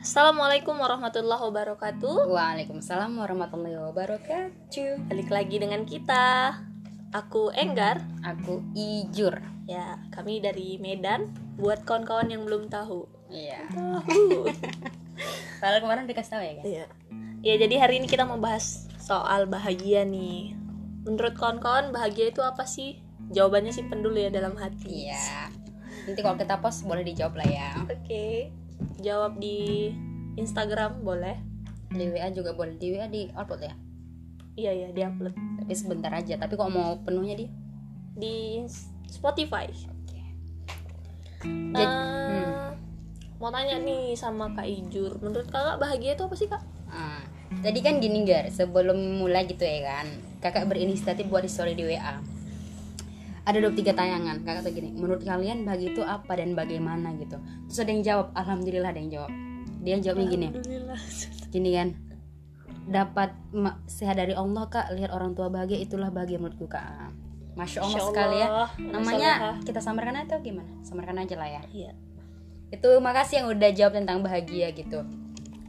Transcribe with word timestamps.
Assalamualaikum 0.00 0.80
warahmatullahi 0.80 1.44
wabarakatuh. 1.44 2.32
Waalaikumsalam 2.32 3.20
warahmatullahi 3.20 3.84
wabarakatuh. 3.84 5.12
Balik 5.12 5.28
lagi 5.28 5.60
dengan 5.60 5.84
kita. 5.84 6.56
Aku 7.12 7.52
Enggar. 7.52 8.00
Aku 8.24 8.64
Ijur. 8.72 9.44
Ya, 9.68 10.00
kami 10.08 10.40
dari 10.40 10.80
Medan. 10.80 11.36
Buat 11.60 11.84
kawan-kawan 11.84 12.32
yang 12.32 12.48
belum 12.48 12.72
tahu. 12.72 13.04
Iya. 13.28 13.68
Tahu. 13.76 14.48
Padahal 15.60 15.84
kemarin 15.84 16.08
dikasih 16.08 16.32
tahu 16.32 16.42
ya 16.48 16.52
kan? 16.56 16.64
Iya. 16.64 16.84
Ya, 17.44 17.54
jadi 17.60 17.74
hari 17.84 18.00
ini 18.00 18.08
kita 18.08 18.24
mau 18.24 18.40
bahas 18.40 18.88
soal 18.96 19.52
bahagia 19.52 20.08
nih. 20.08 20.56
Menurut 21.04 21.36
kawan-kawan 21.36 21.92
bahagia 21.92 22.32
itu 22.32 22.40
apa 22.40 22.64
sih? 22.64 23.04
Jawabannya 23.36 23.76
simpen 23.76 24.00
dulu 24.00 24.16
ya 24.16 24.32
dalam 24.32 24.56
hati. 24.56 25.12
Iya. 25.12 25.52
Nanti 26.08 26.20
kalau 26.24 26.40
kita 26.40 26.56
post 26.64 26.88
boleh 26.88 27.04
dijawab 27.04 27.36
lah 27.36 27.48
ya. 27.52 27.70
Oke. 27.84 28.59
Jawab 29.00 29.40
di 29.40 29.90
Instagram 30.36 31.02
boleh. 31.02 31.36
Di 31.90 32.06
WA 32.06 32.28
juga 32.30 32.54
boleh. 32.54 32.76
Di 32.76 32.94
WA 32.94 33.08
di 33.08 33.28
upload 33.32 33.62
ya. 33.64 33.74
Iya 34.60 34.72
ya, 34.76 34.88
diupload 34.92 35.34
Tapi 35.64 35.72
sebentar 35.72 36.12
aja. 36.12 36.36
Tapi 36.36 36.54
kalau 36.54 36.70
mau 36.70 36.90
penuhnya 37.00 37.34
di 37.34 37.46
di 38.14 38.60
Spotify. 39.08 39.66
Oke. 39.68 40.20
Eh, 41.48 41.80
hmm. 41.80 42.70
Mau 43.40 43.48
tanya 43.48 43.80
nih 43.80 44.12
sama 44.12 44.52
Kak 44.52 44.68
Ijur, 44.68 45.16
menurut 45.24 45.48
kakak 45.48 45.80
bahagia 45.80 46.12
itu 46.12 46.28
apa 46.28 46.36
sih 46.36 46.44
kak? 46.44 46.60
Ah, 46.92 47.24
tadi 47.64 47.80
kan 47.80 47.96
gini 47.96 48.28
Gar, 48.28 48.52
sebelum 48.52 49.16
mulai 49.16 49.48
gitu 49.48 49.64
ya 49.64 49.80
kan, 49.88 50.12
kakak 50.44 50.68
berinisiatif 50.68 51.24
buat 51.32 51.40
di 51.40 51.48
story 51.48 51.72
di 51.72 51.88
WA. 51.88 52.20
Ada 53.48 53.72
23 53.72 53.96
tayangan, 53.96 54.36
kakak 54.44 54.62
tuh 54.68 54.72
gini, 54.76 54.92
menurut 54.92 55.24
kalian 55.24 55.64
bahagia 55.64 55.96
itu 55.96 56.02
apa 56.04 56.32
dan 56.36 56.52
bagaimana 56.52 57.16
gitu. 57.16 57.40
Terus 57.68 57.78
ada 57.80 57.90
yang 57.90 58.02
jawab, 58.04 58.26
alhamdulillah 58.36 58.90
ada 58.92 59.00
yang 59.00 59.10
jawab. 59.10 59.32
Dia 59.80 59.96
jawabnya 59.96 60.26
gini, 60.28 60.48
gini 61.48 61.70
kan, 61.72 61.88
dapat 62.84 63.32
sehat 63.88 64.20
dari 64.20 64.36
Allah 64.36 64.68
kak, 64.68 64.92
lihat 64.92 65.08
orang 65.10 65.32
tua 65.32 65.48
bahagia 65.48 65.80
itulah 65.80 66.12
bahagia 66.12 66.36
menurutku 66.36 66.68
kak. 66.68 66.84
Masya 67.56 67.82
Allah, 67.82 67.96
Masya 67.98 68.08
sekali 68.12 68.36
ya. 68.38 68.46
Allah, 68.46 68.70
Namanya 68.78 69.30
kita 69.66 69.80
samarkan 69.82 70.22
atau 70.22 70.38
gimana? 70.38 70.70
Samarkan 70.86 71.18
aja 71.18 71.34
lah 71.34 71.48
ya 71.50 71.62
Iya. 71.74 71.92
itu 72.70 72.86
makasih 73.02 73.42
yang 73.42 73.48
udah 73.50 73.70
jawab 73.74 73.98
tentang 73.98 74.22
bahagia 74.22 74.70
gitu 74.70 75.02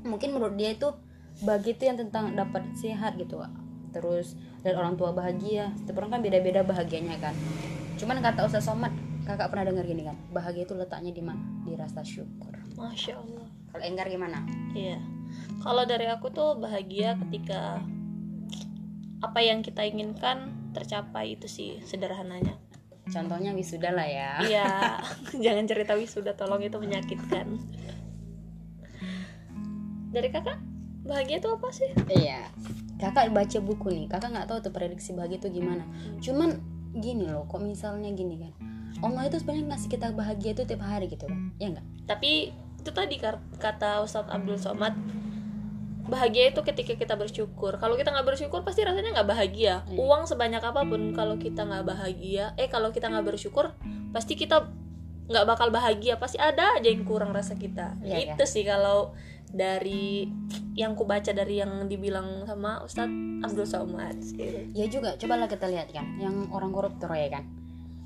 mungkin 0.06 0.38
menurut 0.38 0.54
dia 0.54 0.78
itu 0.78 0.94
bahagia 1.42 1.74
itu 1.74 1.84
yang 1.90 1.98
tentang 1.98 2.38
dapat 2.38 2.62
sehat 2.78 3.18
gitu. 3.18 3.42
Terus 3.92 4.34
dan 4.64 4.76
orang 4.76 4.96
tua 4.96 5.12
bahagia 5.12 5.72
setiap 5.78 6.02
orang 6.04 6.20
kan 6.20 6.22
beda-beda 6.24 6.64
bahagianya 6.64 7.16
kan 7.20 7.36
cuman 7.96 8.24
kata 8.24 8.48
Ustaz 8.48 8.66
Somad 8.66 8.92
kakak 9.24 9.54
pernah 9.54 9.70
dengar 9.70 9.86
gini 9.86 10.04
kan 10.04 10.18
bahagia 10.32 10.66
itu 10.66 10.74
letaknya 10.74 11.12
di 11.14 11.24
mana 11.24 11.44
di 11.64 11.78
rasa 11.78 12.02
syukur 12.02 12.56
Masya 12.74 13.14
Allah. 13.20 13.46
kalau 13.70 13.84
Enggar 13.86 14.08
gimana 14.10 14.42
Iya. 14.74 14.98
Kalau 15.62 15.86
dari 15.86 16.10
aku 16.10 16.28
tuh 16.34 16.58
bahagia 16.58 17.16
ketika 17.28 17.80
apa 19.22 19.40
yang 19.40 19.62
kita 19.62 19.86
inginkan 19.86 20.52
tercapai 20.74 21.38
itu 21.38 21.46
sih 21.46 21.78
sederhananya. 21.86 22.58
contohnya 23.08 23.52
wisuda 23.54 23.92
lah 23.94 24.08
ya 24.08 24.32
Iya. 24.44 24.70
Jangan 25.46 25.66
cerita 25.70 25.94
wisuda, 25.94 26.34
tolong 26.34 26.64
itu 26.64 26.80
menyakitkan. 26.80 27.60
Dari 30.12 30.28
kakak, 30.28 30.60
bahagia 31.06 31.42
itu 31.42 31.50
apa 31.50 31.68
sih? 31.74 31.90
iya. 32.14 32.48
Kakak 33.02 33.34
baca 33.34 33.58
buku 33.62 33.88
nih. 33.90 34.06
Kakak 34.06 34.30
nggak 34.30 34.48
tahu 34.48 34.60
tuh 34.62 34.74
prediksi 34.74 35.18
bahagia 35.18 35.42
itu 35.42 35.50
gimana. 35.50 35.84
Cuman 36.22 36.62
gini 36.94 37.26
loh 37.26 37.50
kok 37.50 37.64
misalnya 37.64 38.14
gini 38.14 38.38
kan. 38.38 38.54
Allah 39.02 39.28
itu 39.28 39.42
sebenarnya 39.42 39.66
ngasih 39.74 39.90
kita 39.90 40.08
bahagia 40.14 40.52
itu 40.54 40.64
tiap 40.68 40.84
hari 40.86 41.10
gitu 41.10 41.26
kan 41.26 41.56
ya 41.58 41.74
enggak 41.74 41.86
Tapi 42.06 42.54
itu 42.54 42.90
tadi 42.94 43.16
kata 43.58 44.02
Ustadz 44.06 44.30
Abdul 44.30 44.58
Somad 44.62 44.94
bahagia 46.02 46.52
itu 46.52 46.60
ketika 46.66 46.98
kita 46.98 47.16
bersyukur. 47.16 47.80
Kalau 47.80 47.96
kita 47.96 48.12
nggak 48.12 48.28
bersyukur 48.36 48.68
pasti 48.68 48.84
rasanya 48.84 49.22
nggak 49.22 49.30
bahagia. 49.32 49.86
Iya. 49.88 49.96
uang 49.96 50.28
sebanyak 50.28 50.60
apa 50.60 50.84
pun 50.84 51.16
kalau 51.16 51.40
kita 51.40 51.64
nggak 51.64 51.88
bahagia 51.88 52.52
eh 52.60 52.68
kalau 52.68 52.92
kita 52.92 53.08
nggak 53.08 53.32
bersyukur 53.32 53.72
pasti 54.12 54.36
kita 54.36 54.68
nggak 55.32 55.46
bakal 55.48 55.72
bahagia. 55.72 56.20
Pasti 56.20 56.36
ada 56.42 56.76
aja 56.76 56.90
yang 56.90 57.08
kurang 57.08 57.32
rasa 57.32 57.56
kita. 57.56 57.96
Iya, 58.04 58.36
itu 58.36 58.44
sih 58.44 58.68
kalau 58.68 59.16
dari 59.52 60.32
yang 60.72 60.96
ku 60.96 61.04
baca 61.04 61.36
dari 61.36 61.60
yang 61.60 61.86
dibilang 61.92 62.48
sama 62.48 62.80
Ustadz 62.88 63.44
Abdul 63.44 63.68
Somad 63.68 64.16
ya 64.72 64.88
juga 64.88 65.20
cobalah 65.20 65.52
kita 65.52 65.68
lihat 65.68 65.92
kan 65.92 66.16
yang 66.18 66.48
orang 66.56 66.72
koruptor 66.72 67.12
ya 67.12 67.28
kan. 67.28 67.44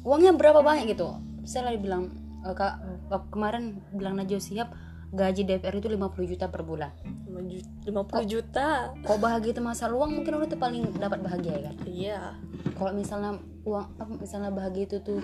Uangnya 0.05 0.33
berapa 0.33 0.61
banyak 0.61 0.93
gitu? 0.97 1.17
Saya 1.45 1.73
lagi 1.73 1.81
bilang 1.81 2.09
eh, 2.41 2.53
kak 2.53 2.73
eh, 3.13 3.21
kemarin 3.29 3.77
bilang 3.93 4.17
Najwa 4.17 4.41
Shihab 4.41 4.69
gaji 5.15 5.47
DPR 5.47 5.77
itu 5.77 5.87
50 5.87 6.31
juta 6.35 6.45
per 6.49 6.61
bulan. 6.65 6.91
50 7.85 7.85
juta? 8.25 8.95
kok 9.05 9.19
bahagia 9.21 9.53
itu 9.53 9.61
masalah 9.61 9.93
uang 9.95 10.21
mungkin 10.21 10.33
orang 10.39 10.49
itu 10.49 10.57
paling 10.57 10.83
dapat 10.97 11.19
bahagia 11.21 11.53
ya 11.53 11.63
kan? 11.69 11.75
Iya. 11.85 12.19
Kalau 12.75 12.91
misalnya 12.91 13.31
uang 13.63 13.85
apa 14.01 14.13
misalnya 14.17 14.51
bahagia 14.51 14.83
itu 14.89 14.97
tuh 15.05 15.21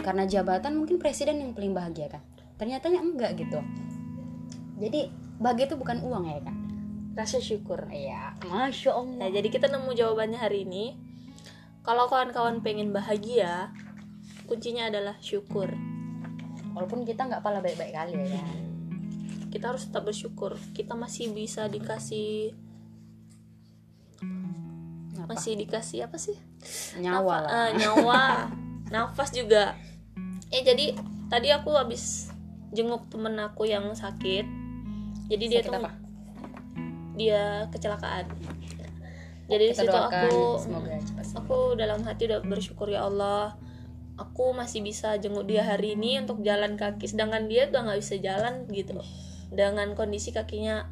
karena 0.00 0.24
jabatan 0.24 0.80
mungkin 0.80 0.96
presiden 0.96 1.44
yang 1.44 1.52
paling 1.52 1.76
bahagia 1.76 2.08
kan? 2.08 2.22
Ternyata 2.56 2.88
enggak 2.88 3.36
gitu. 3.36 3.60
Jadi 4.80 5.12
bahagia 5.40 5.66
itu 5.66 5.74
bukan 5.74 5.98
uang 6.00 6.24
ya 6.26 6.38
kan 6.40 6.56
rasa 7.10 7.36
syukur 7.36 7.88
iya 7.88 8.36
masya 8.44 8.92
allah 8.92 9.16
Nah, 9.18 9.28
jadi 9.28 9.48
kita 9.48 9.66
nemu 9.66 9.90
jawabannya 9.90 10.36
hari 10.36 10.62
ini. 10.62 10.94
Kalau 11.80 12.06
kawan-kawan 12.06 12.60
pengen 12.60 12.92
bahagia, 12.92 13.72
kuncinya 14.44 14.86
adalah 14.86 15.16
syukur. 15.18 15.72
walaupun 16.70 17.02
kita 17.02 17.24
nggak 17.24 17.40
pala 17.40 17.58
baik-baik 17.58 17.90
kali 17.90 18.14
ya 18.14 18.38
kan 18.38 18.56
Kita 19.48 19.74
harus 19.74 19.84
tetap 19.84 20.06
bersyukur. 20.06 20.54
Kita 20.70 20.94
masih 20.94 21.32
bisa 21.32 21.66
dikasih 21.66 22.54
Apa? 25.18 25.34
masih 25.34 25.56
dikasih 25.56 26.04
apa 26.04 26.16
sih? 26.16 26.36
nyawa 26.96 27.18
Nafa- 27.18 27.42
lah 27.42 27.50
eh, 27.50 27.70
nyawa. 27.76 28.22
Nafas 28.94 29.30
juga. 29.30 29.74
Eh 30.48 30.62
jadi 30.62 30.94
tadi 31.26 31.48
aku 31.48 31.74
habis 31.74 32.30
jenguk 32.70 33.08
temen 33.08 33.34
aku 33.36 33.64
yang 33.64 33.90
sakit. 33.90 34.46
Jadi 35.30 35.44
dia 35.46 35.62
Sakit 35.62 35.70
tuh 35.70 35.78
apa? 35.78 35.90
dia 37.20 37.68
kecelakaan. 37.68 38.26
Jadi 39.50 39.64
di 39.66 39.72
kita 39.74 39.82
situ 39.82 39.92
doakan 39.92 40.30
aku 40.30 40.38
semoga 40.62 40.90
cepat 41.02 41.24
sembuh. 41.26 41.40
aku 41.42 41.58
dalam 41.76 42.00
hati 42.06 42.22
udah 42.30 42.40
bersyukur 42.46 42.88
ya 42.88 43.04
Allah. 43.04 43.58
Aku 44.16 44.52
masih 44.52 44.84
bisa 44.84 45.16
jenguk 45.16 45.48
dia 45.48 45.64
hari 45.64 45.96
ini 45.98 46.20
untuk 46.22 46.40
jalan 46.40 46.80
kaki. 46.80 47.08
Sedangkan 47.08 47.50
dia 47.50 47.68
udah 47.68 47.80
nggak 47.88 47.98
bisa 48.00 48.16
jalan 48.20 48.64
gitu. 48.72 48.96
Dengan 49.50 49.92
kondisi 49.98 50.30
kakinya 50.30 50.86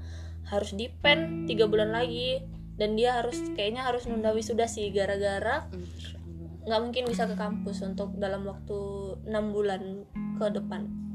harus 0.49 0.75
dipen 0.75 1.47
tiga 1.49 1.71
bulan 1.71 1.95
lagi. 1.95 2.43
Dan 2.79 2.95
dia 2.95 3.19
harus 3.19 3.39
kayaknya 3.59 3.87
harus 3.87 4.07
nunda 4.11 4.35
wisuda 4.35 4.67
sih. 4.67 4.91
Gara-gara 4.91 5.71
nggak 6.67 6.81
mungkin 6.83 7.05
bisa 7.09 7.25
ke 7.25 7.37
kampus 7.39 7.81
untuk 7.81 8.19
dalam 8.21 8.45
waktu 8.45 8.79
enam 9.25 9.55
bulan 9.57 10.05
ke 10.37 10.47
depan 10.53 11.08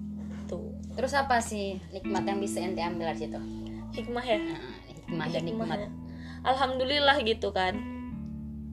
Terus 0.94 1.14
apa 1.18 1.42
sih 1.42 1.82
nikmat 1.90 2.24
yang 2.30 2.40
bisa 2.40 2.62
ente 2.62 2.82
ambil 2.82 3.14
dari 3.14 3.26
situ? 3.26 3.40
hikmah 3.94 4.26
ya? 4.26 4.38
Nah, 4.42 4.62
hikmah 4.90 5.28
dan 5.30 5.44
nikmat. 5.46 5.80
Alhamdulillah 6.44 7.18
gitu 7.24 7.54
kan. 7.54 7.78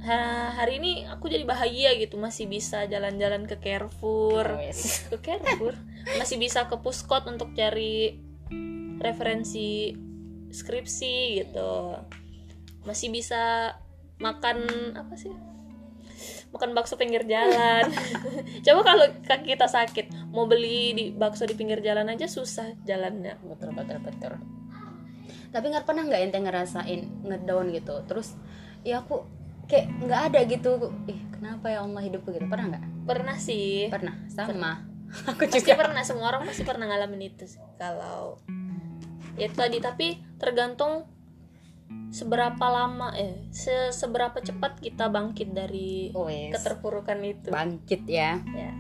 Ha- 0.01 0.57
hari 0.57 0.81
ini 0.81 1.05
aku 1.05 1.29
jadi 1.29 1.45
bahagia 1.45 1.93
gitu 2.01 2.17
masih 2.17 2.49
bisa 2.49 2.89
jalan-jalan 2.89 3.45
ke 3.45 3.61
Carrefour. 3.61 4.57
Wes. 4.57 5.07
ke 5.13 5.21
Carrefour? 5.21 5.77
Masih 6.17 6.41
bisa 6.41 6.65
ke 6.73 6.81
Puskot 6.81 7.29
untuk 7.29 7.53
cari 7.53 8.17
referensi 9.01 9.93
skripsi 10.51 11.45
gitu. 11.45 12.01
Masih 12.89 13.13
bisa 13.13 13.77
makan 14.17 14.65
apa 14.97 15.17
sih 15.21 15.33
makan 16.55 16.71
bakso 16.73 16.95
pinggir 16.97 17.27
jalan 17.27 17.87
coba 18.67 18.81
kalau 18.83 19.07
kaki 19.27 19.55
kita 19.55 19.67
sakit 19.67 20.11
mau 20.31 20.47
beli 20.47 20.95
di 20.95 21.05
bakso 21.15 21.47
di 21.47 21.55
pinggir 21.59 21.83
jalan 21.83 22.07
aja 22.11 22.27
susah 22.31 22.75
jalannya 22.87 23.41
Betul 23.51 23.75
betul 23.75 23.99
betul. 24.01 24.33
Tapi 25.51 25.67
nggak 25.75 25.85
pernah 25.85 26.07
nggak 26.07 26.21
ente 26.31 26.39
ngerasain 26.39 27.01
ngedown 27.27 27.67
gitu. 27.75 27.95
Terus 28.07 28.39
ya 28.87 29.03
aku 29.03 29.27
kayak 29.67 29.87
nggak 30.07 30.21
ada 30.31 30.41
gitu. 30.47 30.71
Ih 31.11 31.21
kenapa 31.35 31.73
ya 31.73 31.83
Allah 31.83 32.03
hidupku 32.05 32.31
gitu? 32.31 32.47
Pernah 32.47 32.67
nggak? 32.77 32.85
pernah 33.11 33.37
sih 33.41 33.91
Pernah. 33.91 34.15
Sama. 34.31 34.87
Aku 35.35 35.43
pasti 35.51 35.67
juga. 35.67 35.75
pernah 35.75 36.07
semua 36.07 36.31
orang 36.31 36.47
pasti 36.47 36.63
pernah 36.63 36.87
ngalamin 36.87 37.35
itu 37.35 37.51
sih. 37.51 37.59
kalau 37.75 38.39
ya 39.35 39.51
tadi 39.51 39.83
tapi 39.83 40.23
tergantung 40.39 41.11
seberapa 42.11 42.67
lama 42.67 43.15
eh 43.15 43.47
se- 43.51 43.91
seberapa 43.91 44.39
cepat 44.39 44.79
kita 44.79 45.07
bangkit 45.07 45.51
dari 45.51 46.11
Wes. 46.11 46.51
keterpurukan 46.53 47.19
itu 47.23 47.49
Bangkit 47.49 48.03
ya. 48.05 48.43
ya 48.51 48.71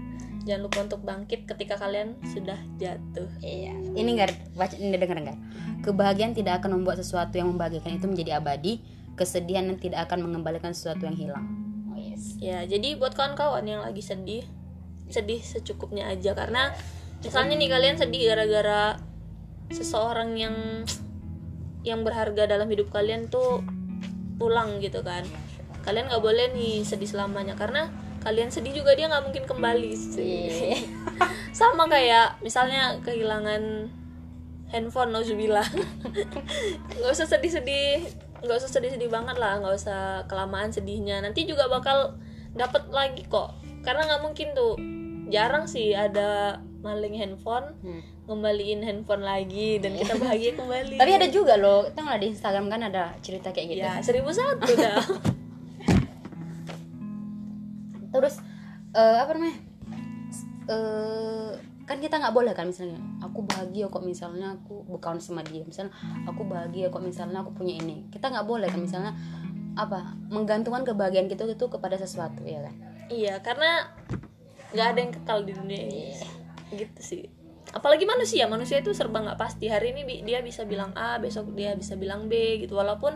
jangan 0.40 0.62
lupa 0.64 0.78
untuk 0.82 1.00
bangkit 1.00 1.44
ketika 1.44 1.76
kalian 1.76 2.16
sudah 2.24 2.56
jatuh 2.74 3.28
Iya. 3.38 3.76
Ini 3.92 4.08
nggak 4.08 4.56
baca 4.56 4.72
ini 4.74 4.96
dengar 4.96 5.20
nggak? 5.20 5.38
Kebahagiaan 5.80 6.32
tidak 6.32 6.64
akan 6.64 6.80
membuat 6.80 6.96
sesuatu 6.96 7.36
yang 7.36 7.52
membahagiakan 7.52 8.00
itu 8.00 8.08
menjadi 8.08 8.40
abadi. 8.40 8.80
Kesedihan 9.14 9.68
yang 9.68 9.76
tidak 9.76 10.08
akan 10.08 10.24
mengembalikan 10.24 10.72
sesuatu 10.72 11.04
yang 11.04 11.12
hilang. 11.12 11.44
Oh 11.92 11.98
yes. 11.98 12.40
ya 12.40 12.64
jadi 12.64 12.96
buat 12.96 13.12
kawan-kawan 13.12 13.62
yang 13.62 13.84
lagi 13.84 14.00
sedih 14.00 14.48
sedih 15.12 15.38
secukupnya 15.38 16.08
aja 16.08 16.32
karena 16.32 16.72
misalnya 17.20 17.54
nih 17.54 17.68
kalian 17.68 17.96
sedih 18.00 18.32
gara-gara 18.32 18.96
seseorang 19.68 20.34
yang 20.34 20.56
yang 21.86 22.04
berharga 22.04 22.44
dalam 22.44 22.68
hidup 22.68 22.92
kalian 22.92 23.28
tuh 23.32 23.64
pulang 24.36 24.80
gitu 24.80 25.00
kan. 25.04 25.24
Kalian 25.84 26.12
nggak 26.12 26.24
boleh 26.24 26.52
nih 26.52 26.84
sedih 26.84 27.08
selamanya 27.08 27.56
karena 27.56 27.88
kalian 28.20 28.52
sedih 28.52 28.76
juga 28.76 28.92
dia 28.92 29.08
nggak 29.08 29.24
mungkin 29.24 29.44
kembali 29.48 29.92
sih. 29.96 30.76
Sama 31.60 31.88
kayak 31.88 32.40
misalnya 32.44 33.00
kehilangan 33.00 33.88
handphone 34.70 35.10
nauzubillah. 35.10 35.66
Nggak 36.96 37.10
usah 37.10 37.26
sedih-sedih 37.26 38.06
nggak 38.40 38.56
usah 38.56 38.72
sedih-sedih 38.72 39.12
banget 39.12 39.36
lah 39.36 39.60
nggak 39.60 39.74
usah 39.76 40.24
kelamaan 40.30 40.72
sedihnya. 40.72 41.20
Nanti 41.20 41.44
juga 41.44 41.68
bakal 41.68 42.16
dapat 42.54 42.88
lagi 42.88 43.26
kok. 43.26 43.58
Karena 43.82 44.06
nggak 44.06 44.22
mungkin 44.24 44.48
tuh. 44.54 44.78
Jarang 45.30 45.66
sih 45.66 45.94
ada 45.94 46.58
maling 46.80 47.12
handphone 47.14 47.76
Hmm. 47.84 48.00
ngembaliin 48.24 48.80
handphone 48.80 49.20
lagi 49.20 49.76
dan 49.78 49.92
kita 49.94 50.16
bahagia 50.22 50.56
kembali. 50.56 50.96
Tapi 50.96 51.10
ada 51.12 51.28
juga 51.28 51.54
loh 51.56 51.84
tau 51.90 52.04
nggak 52.04 52.20
di 52.20 52.26
Instagram 52.32 52.66
kan 52.68 52.80
ada 52.86 53.12
cerita 53.20 53.50
kayak 53.50 53.66
gitu. 53.68 53.82
Ya 53.82 54.00
seribu 54.00 54.30
satu 54.30 54.70
dah. 54.72 54.96
Terus 58.10 58.34
eh, 58.92 59.16
apa 59.18 59.30
namanya? 59.34 59.56
Eh 60.70 61.50
kan 61.84 61.98
kita 61.98 62.22
nggak 62.22 62.30
boleh 62.30 62.54
kan 62.54 62.70
misalnya 62.70 63.02
aku 63.18 63.42
bahagia 63.42 63.90
kok 63.90 64.06
misalnya 64.06 64.54
aku 64.54 64.86
bukan 64.86 65.18
sama 65.18 65.42
dia 65.42 65.66
misalnya 65.66 65.90
aku 66.22 66.46
bahagia 66.46 66.86
kok 66.86 67.02
misalnya 67.02 67.42
aku 67.42 67.50
punya 67.52 67.76
ini. 67.76 68.06
Kita 68.08 68.30
nggak 68.30 68.46
boleh 68.46 68.70
kan 68.70 68.80
misalnya 68.80 69.12
apa 69.74 70.14
menggantungkan 70.30 70.82
kebahagiaan 70.82 71.26
kita 71.26 71.46
itu 71.46 71.66
kepada 71.66 71.94
sesuatu 71.94 72.46
ya 72.46 72.62
kan? 72.62 72.74
Iya 73.10 73.42
karena 73.42 73.90
nggak 74.70 74.86
ada 74.86 74.98
yang 74.98 75.12
kekal 75.12 75.38
di 75.42 75.50
dunia 75.50 75.80
ini 75.82 76.14
gitu 76.74 77.00
sih. 77.02 77.22
Apalagi 77.70 78.02
manusia 78.02 78.50
manusia 78.50 78.82
itu 78.82 78.90
serba 78.90 79.22
nggak 79.22 79.38
pasti. 79.38 79.70
Hari 79.70 79.94
ini 79.94 80.02
bi- 80.02 80.22
dia 80.26 80.42
bisa 80.42 80.66
bilang 80.66 80.90
A 80.98 81.22
besok 81.22 81.54
dia 81.54 81.74
bisa 81.78 81.94
bilang 81.94 82.26
B 82.26 82.62
gitu. 82.62 82.74
Walaupun 82.74 83.14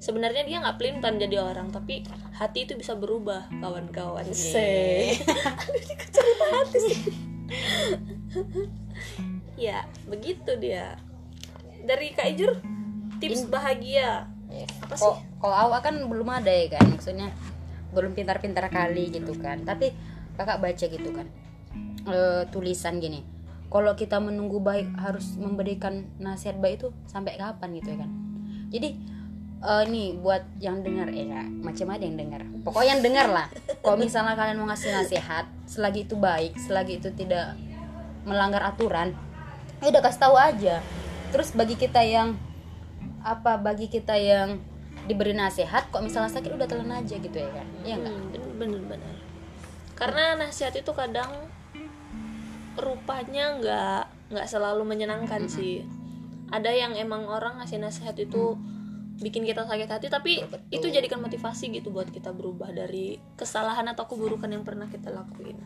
sebenarnya 0.00 0.42
dia 0.48 0.58
nggak 0.64 0.80
pelintan 0.80 1.20
jadi 1.20 1.44
orang 1.44 1.70
tapi 1.70 2.02
hati 2.34 2.64
itu 2.66 2.74
bisa 2.74 2.96
berubah 2.96 3.52
kawan-kawan. 3.60 4.26
Se 4.32 5.12
aduh 5.62 5.84
cerita 6.08 6.44
hati 6.50 6.78
sih. 6.80 6.98
Ya 9.60 9.86
begitu 10.08 10.58
dia. 10.58 10.96
Dari 11.84 12.16
kak 12.16 12.34
Ijur 12.34 12.58
tips 13.22 13.46
bahagia. 13.46 14.26
Apa 14.82 14.94
sih? 14.96 15.14
kalau 15.42 15.56
awak 15.68 15.86
kan 15.90 15.94
belum 16.06 16.28
ada 16.28 16.50
ya 16.50 16.70
kan 16.78 16.86
maksudnya 16.90 17.30
belum 17.92 18.16
pintar-pintar 18.16 18.66
kali 18.72 19.12
gitu 19.12 19.36
kan. 19.38 19.62
Tapi 19.62 19.92
kakak 20.34 20.58
baca 20.64 20.86
gitu 20.88 21.10
kan 21.12 21.28
eh, 22.08 22.42
tulisan 22.50 22.98
gini. 22.98 23.22
Kalau 23.72 23.96
kita 23.96 24.20
menunggu 24.20 24.60
baik 24.60 24.92
harus 25.00 25.32
memberikan 25.40 26.04
nasihat 26.20 26.60
baik 26.60 26.82
itu 26.82 26.88
sampai 27.08 27.40
kapan 27.40 27.68
gitu 27.80 27.88
ya 27.96 27.98
kan? 28.04 28.10
Jadi 28.68 28.88
eh, 29.62 29.84
nih 29.88 30.08
buat 30.20 30.42
yang 30.60 30.84
dengar 30.84 31.08
ya 31.12 31.44
macam 31.46 31.86
ada 31.92 32.04
yang 32.04 32.16
dengar. 32.18 32.42
Pokoknya 32.62 32.98
yang 32.98 33.02
dengar 33.02 33.26
lah. 33.30 33.46
Kalau 33.80 33.96
misalnya 33.96 34.34
kalian 34.36 34.60
mau 34.60 34.68
ngasih 34.68 34.90
nasihat 34.92 35.44
selagi 35.64 36.04
itu 36.04 36.14
baik 36.18 36.58
selagi 36.60 37.00
itu 37.00 37.08
tidak 37.16 37.56
melanggar 38.22 38.62
aturan 38.62 39.16
ya 39.82 39.90
udah 39.90 40.02
kasih 40.04 40.20
tahu 40.20 40.36
aja. 40.38 40.76
Terus 41.34 41.50
bagi 41.56 41.74
kita 41.74 42.04
yang 42.04 42.36
apa 43.22 43.58
bagi 43.58 43.86
kita 43.86 44.18
yang 44.18 44.62
diberi 45.06 45.34
nasihat 45.34 45.90
kok 45.90 46.02
misalnya 46.02 46.30
sakit 46.30 46.54
udah 46.54 46.68
telan 46.70 46.92
aja 46.92 47.18
gitu 47.18 47.34
ya 47.34 47.50
kan? 47.50 47.66
Enggak 47.82 48.14
Hmm, 48.14 48.58
bener 48.58 48.82
bener 48.86 49.14
karena 50.02 50.34
nasihat 50.34 50.74
itu 50.74 50.90
kadang 50.90 51.30
rupanya 52.78 53.58
nggak 53.58 54.02
nggak 54.32 54.46
selalu 54.48 54.82
menyenangkan 54.84 55.44
sih. 55.48 55.84
Ada 56.52 56.72
yang 56.72 56.92
emang 56.96 57.28
orang 57.28 57.60
ngasih 57.60 57.80
nasihat 57.80 58.16
itu 58.16 58.56
bikin 59.20 59.44
kita 59.44 59.68
sakit 59.68 59.88
hati 59.88 60.06
tapi 60.08 60.42
Betul. 60.42 60.58
itu 60.72 60.86
jadikan 60.88 61.20
motivasi 61.20 61.70
gitu 61.70 61.92
buat 61.92 62.08
kita 62.10 62.32
berubah 62.32 62.72
dari 62.72 63.20
kesalahan 63.36 63.86
atau 63.92 64.08
keburukan 64.08 64.48
yang 64.48 64.64
pernah 64.64 64.88
kita 64.88 65.12
lakuin. 65.12 65.56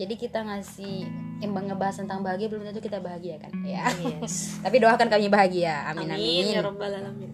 Jadi 0.00 0.14
kita 0.16 0.40
ngasih 0.46 1.04
yang 1.44 1.52
ngebahas 1.52 2.00
tentang 2.00 2.24
bahagia 2.24 2.48
belum 2.48 2.64
tentu 2.72 2.80
kita 2.80 3.02
bahagia 3.04 3.36
kan? 3.36 3.52
Ya 3.66 3.90
yes. 3.90 4.54
Tapi 4.64 4.76
doakan 4.80 5.08
kami 5.12 5.28
bahagia. 5.28 5.92
Amin 5.92 6.08
amin, 6.08 6.16
amin, 6.16 6.44
ya 6.56 6.60
robbal 6.64 6.94
alamin. 6.94 7.32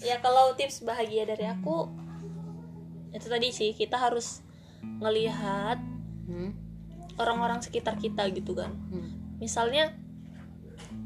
Ya 0.00 0.16
kalau 0.20 0.52
tips 0.56 0.84
bahagia 0.84 1.24
dari 1.24 1.48
aku 1.48 1.88
itu 3.10 3.26
tadi 3.26 3.48
sih 3.50 3.74
kita 3.74 3.98
harus 3.98 4.44
ngelihat 5.02 5.80
Hmm, 6.30 6.54
orang-orang 7.20 7.60
sekitar 7.60 8.00
kita 8.00 8.24
gitu 8.32 8.56
kan. 8.56 8.72
Hmm, 8.88 9.36
misalnya 9.36 9.92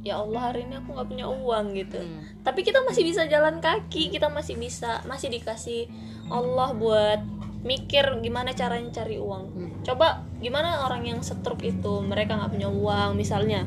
ya 0.04 0.20
Allah 0.20 0.52
hari 0.52 0.68
ini 0.68 0.78
aku 0.78 0.94
nggak 0.94 1.08
punya 1.08 1.26
uang 1.26 1.66
gitu. 1.74 1.98
Hmm. 1.98 2.22
tapi 2.44 2.60
kita 2.60 2.84
masih 2.84 3.02
bisa 3.08 3.24
jalan 3.24 3.58
kaki 3.58 4.12
kita 4.12 4.28
masih 4.28 4.54
bisa 4.60 5.00
masih 5.08 5.32
dikasih 5.32 5.88
Allah 6.28 6.76
buat 6.76 7.20
mikir 7.64 8.04
gimana 8.20 8.52
caranya 8.52 8.92
cari 8.92 9.16
uang. 9.16 9.44
Hmm. 9.56 9.70
coba 9.80 10.28
gimana 10.44 10.84
orang 10.84 11.08
yang 11.08 11.20
setruk 11.24 11.64
itu 11.64 12.04
mereka 12.04 12.36
nggak 12.36 12.52
punya 12.52 12.68
uang 12.68 13.16
misalnya. 13.16 13.64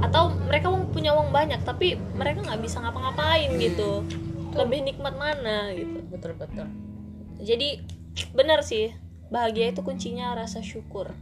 Atau 0.00 0.36
mereka 0.48 0.72
punya 0.92 1.12
uang 1.16 1.32
banyak 1.32 1.60
tapi 1.64 1.96
mereka 2.16 2.44
nggak 2.44 2.60
bisa 2.64 2.80
ngapa-ngapain 2.80 3.52
gitu. 3.60 4.04
Lebih 4.56 4.80
nikmat 4.84 5.16
mana 5.16 5.72
gitu. 5.76 6.00
Betul 6.08 6.32
betul. 6.40 6.68
Jadi 7.44 7.84
benar 8.32 8.64
sih. 8.64 8.92
Bahagia 9.28 9.72
itu 9.72 9.80
kuncinya 9.80 10.36
rasa 10.36 10.60
syukur 10.60 11.12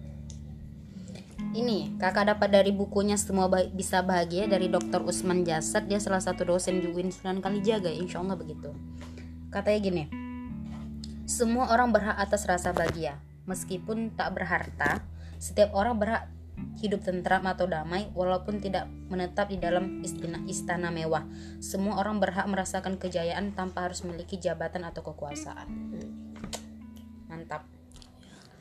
ini 1.53 1.95
kakak 2.01 2.33
dapat 2.33 2.49
dari 2.49 2.73
bukunya 2.73 3.21
semua 3.21 3.49
Ba- 3.49 3.69
bisa 3.69 4.01
bahagia 4.01 4.49
dari 4.49 4.73
Dr. 4.73 5.05
Usman 5.05 5.45
Jasad. 5.45 5.85
Dia 5.87 6.01
salah 6.01 6.21
satu 6.21 6.49
dosen 6.49 6.81
di 6.81 6.89
Sunan 7.13 7.45
Kalijaga 7.45 7.93
insya 7.93 8.25
Allah 8.25 8.41
begitu. 8.41 8.73
Katanya 9.53 9.81
gini 9.85 10.05
semua 11.33 11.73
orang 11.73 11.95
berhak 11.95 12.19
atas 12.19 12.45
rasa 12.45 12.77
bahagia. 12.77 13.17
Meskipun 13.49 14.13
tak 14.15 14.37
berharta 14.37 15.01
setiap 15.41 15.73
orang 15.73 15.97
berhak 15.97 16.29
hidup 16.79 17.03
tentram 17.03 17.43
atau 17.49 17.65
damai 17.65 18.13
walaupun 18.13 18.61
tidak 18.61 18.87
menetap 19.09 19.49
di 19.51 19.59
dalam 19.59 20.05
istana, 20.05 20.39
istana 20.45 20.89
mewah. 20.93 21.25
Semua 21.59 21.99
orang 21.99 22.21
berhak 22.21 22.45
merasakan 22.47 23.01
kejayaan 23.01 23.57
tanpa 23.57 23.89
harus 23.89 24.05
memiliki 24.05 24.37
jabatan 24.37 24.85
atau 24.85 25.03
kekuasaan. 25.03 25.69
Mantap 27.33 27.65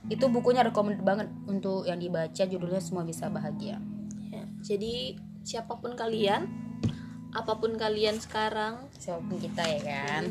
itu 0.10 0.26
bukunya 0.32 0.66
rekomend 0.66 1.06
banget 1.06 1.30
untuk 1.46 1.86
yang 1.86 2.02
dibaca 2.02 2.44
judulnya 2.48 2.82
semua 2.82 3.06
bisa 3.06 3.30
bahagia. 3.30 3.78
Ya, 4.34 4.44
jadi 4.66 5.20
siapa 5.46 5.78
pun 5.78 5.94
kalian, 5.94 6.50
apa 7.36 7.54
pun 7.62 7.78
kalian 7.78 8.18
sekarang, 8.18 8.90
siapa 8.98 9.22
pun 9.22 9.38
kita 9.38 9.62
ya 9.62 9.82
kan? 9.86 10.24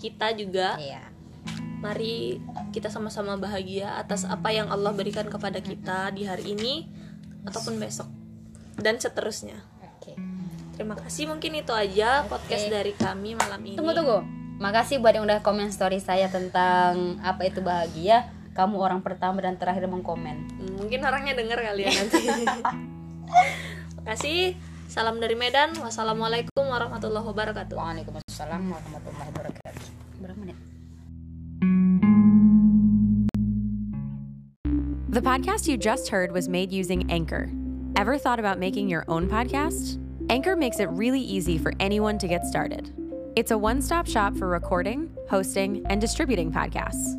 Kita 0.00 0.32
juga 0.32 0.80
iya. 0.80 1.04
mari 1.84 2.40
kita 2.72 2.88
sama-sama 2.88 3.36
bahagia 3.36 4.00
atas 4.00 4.24
apa 4.24 4.48
yang 4.52 4.72
Allah 4.72 4.96
berikan 4.96 5.28
kepada 5.28 5.60
kita 5.60 6.08
di 6.16 6.24
hari 6.24 6.56
ini 6.56 6.88
ataupun 7.44 7.76
besok 7.76 8.08
dan 8.80 8.96
seterusnya. 8.96 9.60
oke. 9.84 10.12
Terima 10.80 10.96
kasih 10.96 11.28
mungkin 11.28 11.60
itu 11.60 11.76
aja 11.76 12.24
podcast 12.24 12.72
dari 12.72 12.96
kami 12.96 13.36
malam 13.36 13.60
ini. 13.60 13.76
tunggu 13.76 13.92
tunggu. 13.92 14.24
Makasih 14.60 15.00
buat 15.00 15.16
yang 15.16 15.24
udah 15.24 15.40
komen 15.40 15.72
story 15.72 16.00
saya 16.00 16.28
tentang 16.28 17.16
apa 17.24 17.48
itu 17.48 17.64
bahagia 17.64 18.28
kamu 18.50 18.76
orang 18.76 19.00
pertama 19.00 19.40
dan 19.40 19.56
terakhir 19.56 19.86
mengkomen 19.86 20.46
Hmm, 20.58 20.74
Mungkin 20.82 21.00
orangnya 21.00 21.34
denger 21.38 21.58
kali 21.60 21.82
ya 21.86 21.92
nanti. 21.94 22.24
Makasih. 24.00 24.58
Salam 24.90 25.22
dari 25.22 25.38
Medan. 25.38 25.70
Wassalamualaikum 25.78 26.66
warahmatullahi 26.66 27.22
wabarakatuh. 27.22 27.78
Waalaikumsalam 27.78 28.62
warahmatullahi 28.74 29.28
wabarakatuh 29.30 29.86
berapa 30.20 30.36
menit 30.36 30.58
The 35.10 35.22
podcast 35.22 35.66
you 35.66 35.76
just 35.76 36.08
heard 36.08 36.30
was 36.30 36.48
made 36.48 36.70
using 36.70 37.10
Anchor. 37.10 37.50
Ever 37.96 38.16
thought 38.16 38.38
about 38.38 38.58
making 38.58 38.88
your 38.88 39.04
own 39.08 39.26
podcast? 39.28 39.98
Anchor 40.30 40.54
makes 40.54 40.78
it 40.78 40.86
really 40.90 41.20
easy 41.20 41.58
for 41.58 41.72
anyone 41.80 42.16
to 42.18 42.28
get 42.28 42.46
started. 42.46 42.94
It's 43.34 43.50
a 43.50 43.58
one 43.58 43.82
stop 43.82 44.06
shop 44.06 44.36
for 44.36 44.46
recording, 44.46 45.10
hosting, 45.28 45.82
and 45.90 46.00
distributing 46.00 46.52
podcasts. 46.52 47.18